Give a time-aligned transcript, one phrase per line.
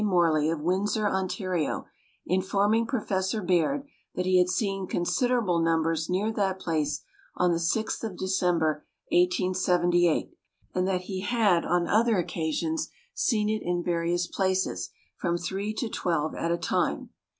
[0.03, 1.85] Morley, of Windsor, Ontario,
[2.25, 3.83] informing Professor Baird
[4.15, 7.03] that he had seen considerable numbers near that place
[7.35, 10.31] on the 6th of December, 1878,
[10.73, 15.87] and that he had on other occasions seen it in various places, from three to
[15.87, 17.11] twelve at a time.